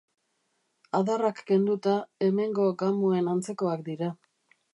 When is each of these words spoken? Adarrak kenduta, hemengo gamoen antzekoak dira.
Adarrak 0.99 1.41
kenduta, 1.51 1.93
hemengo 2.29 2.67
gamoen 2.81 3.31
antzekoak 3.37 3.87
dira. 3.91 4.11